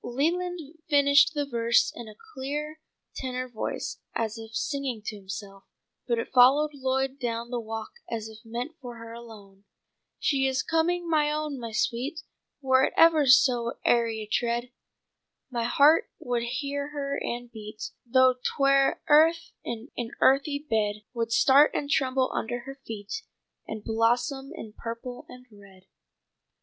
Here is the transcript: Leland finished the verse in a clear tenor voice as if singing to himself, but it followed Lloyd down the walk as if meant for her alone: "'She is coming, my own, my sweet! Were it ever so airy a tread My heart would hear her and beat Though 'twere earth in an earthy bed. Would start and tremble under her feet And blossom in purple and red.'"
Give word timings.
Leland 0.03 0.59
finished 0.89 1.35
the 1.35 1.45
verse 1.45 1.93
in 1.95 2.07
a 2.07 2.15
clear 2.33 2.79
tenor 3.13 3.47
voice 3.47 3.99
as 4.15 4.35
if 4.35 4.55
singing 4.55 5.03
to 5.05 5.15
himself, 5.15 5.65
but 6.07 6.17
it 6.17 6.33
followed 6.33 6.71
Lloyd 6.73 7.19
down 7.19 7.51
the 7.51 7.59
walk 7.59 7.91
as 8.09 8.27
if 8.27 8.39
meant 8.43 8.71
for 8.81 8.95
her 8.95 9.13
alone: 9.13 9.63
"'She 10.17 10.47
is 10.47 10.63
coming, 10.63 11.07
my 11.07 11.31
own, 11.31 11.59
my 11.59 11.71
sweet! 11.71 12.23
Were 12.63 12.83
it 12.85 12.93
ever 12.97 13.27
so 13.27 13.73
airy 13.85 14.21
a 14.21 14.25
tread 14.25 14.71
My 15.51 15.65
heart 15.65 16.09
would 16.17 16.41
hear 16.41 16.87
her 16.87 17.17
and 17.23 17.51
beat 17.51 17.91
Though 18.03 18.37
'twere 18.43 19.03
earth 19.07 19.51
in 19.63 19.91
an 19.95 20.13
earthy 20.19 20.65
bed. 20.67 21.03
Would 21.13 21.31
start 21.31 21.75
and 21.75 21.87
tremble 21.91 22.31
under 22.33 22.61
her 22.61 22.73
feet 22.87 23.21
And 23.67 23.83
blossom 23.83 24.49
in 24.55 24.73
purple 24.73 25.27
and 25.29 25.45
red.'" 25.51 25.85